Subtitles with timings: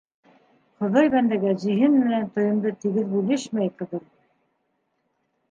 [0.83, 4.09] Хоҙай бәндәгә зиһен менән тойомдо тигеҙ бүлешмәй, ҡыҙым.